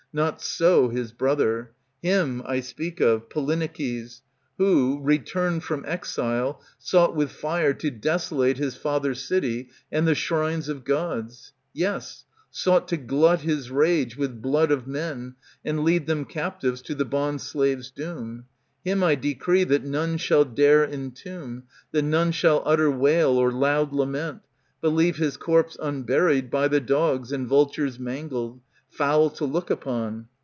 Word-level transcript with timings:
Not 0.13 0.41
so 0.41 0.89
his 0.89 1.13
brother; 1.13 1.71
him 2.03 2.43
I 2.45 2.59
speak 2.59 2.99
of, 2.99 3.29
Polyneikes, 3.29 4.19
who, 4.57 4.99
returned 5.01 5.63
From 5.63 5.85
exile, 5.87 6.61
sought 6.77 7.15
with 7.15 7.31
fire 7.31 7.73
to 7.75 7.89
desolate 7.89 8.57
His 8.57 8.75
father's 8.75 9.21
city 9.23 9.69
and 9.89 10.05
the 10.05 10.13
shrines 10.13 10.67
of 10.67 10.83
Gods, 10.83 11.53
Yes, 11.71 12.25
sought 12.49 12.89
to 12.89 12.97
glut 12.97 13.39
his 13.39 13.71
rage 13.71 14.17
with 14.17 14.41
blood 14.41 14.69
of 14.69 14.85
men. 14.85 15.35
And 15.63 15.85
lead 15.85 16.07
them 16.07 16.25
captives 16.25 16.81
to 16.81 16.93
the 16.95 17.05
bondslave's 17.05 17.89
doom; 17.89 18.47
Him 18.83 19.01
I 19.03 19.15
decree 19.15 19.63
that 19.63 19.85
none 19.85 20.17
shall 20.17 20.43
dare 20.43 20.83
entomb. 20.85 21.63
That 21.93 22.01
none 22.01 22.33
shall 22.33 22.61
utter 22.65 22.91
wail 22.91 23.37
or 23.37 23.49
loud 23.49 23.93
lament. 23.93 24.41
But 24.81 24.89
leave 24.89 25.15
his 25.15 25.37
corpse 25.37 25.77
unburied, 25.81 26.49
by 26.51 26.67
the 26.67 26.81
dogs 26.81 27.31
And 27.31 27.47
vultures 27.47 27.97
mangled, 27.97 28.59
foul 28.93 29.29
to 29.29 29.45
look 29.45 29.69
upon. 29.69 30.27